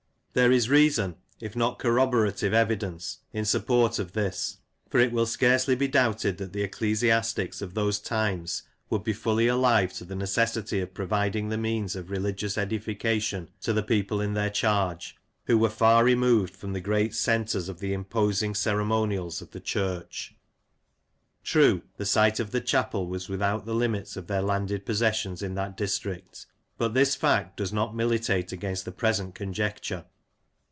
There 0.33 0.53
is 0.53 0.69
reason, 0.69 1.17
if 1.41 1.57
not 1.57 1.77
corroborative 1.77 2.53
evidence, 2.53 3.17
in 3.33 3.43
support 3.43 3.99
of 3.99 4.13
this 4.13 4.53
j 4.53 4.57
for 4.89 4.99
it 5.01 5.11
will 5.11 5.25
scarcely 5.25 5.75
be 5.75 5.89
doubted 5.89 6.37
that 6.37 6.53
the 6.53 6.63
ecclesiastics 6.63 7.61
of 7.61 7.73
those 7.73 7.99
times 7.99 8.63
would 8.89 9.03
be 9.03 9.11
fully 9.11 9.47
alive 9.49 9.91
to 9.95 10.05
the 10.05 10.15
necessity 10.15 10.79
of 10.79 10.93
providing 10.93 11.49
the 11.49 11.57
means 11.57 11.97
of 11.97 12.09
religious 12.09 12.57
edification 12.57 13.49
to 13.59 13.73
the 13.73 13.83
people 13.83 14.21
in 14.21 14.33
their 14.33 14.49
charge, 14.49 15.17
who 15.47 15.57
were 15.57 15.69
far 15.69 16.05
removed 16.05 16.55
from 16.55 16.71
the 16.71 16.79
great 16.79 17.13
centres 17.13 17.67
of 17.67 17.81
136 17.81 17.93
Lancashire 17.99 18.05
CItaracters 18.05 18.05
and 18.05 18.09
Places, 18.09 18.65
the 18.65 18.71
imposing 18.71 18.71
ceremonials 19.35 19.41
of 19.41 19.51
the 19.51 19.59
Church. 19.59 20.35
True, 21.43 21.81
the 21.97 22.05
site 22.05 22.39
of 22.39 22.51
the 22.51 22.61
Chapel 22.61 23.07
was 23.07 23.27
without 23.27 23.65
the 23.65 23.75
limits 23.75 24.15
of 24.15 24.27
their 24.27 24.41
landed 24.41 24.85
possessions 24.85 25.41
in 25.41 25.55
that 25.55 25.75
district; 25.75 26.45
but 26.77 26.93
this 26.93 27.17
fact 27.17 27.57
does 27.57 27.73
not 27.73 27.93
militate 27.93 28.53
against 28.53 28.85
the 28.85 28.93
present 28.93 29.35
conjecture. 29.35 30.05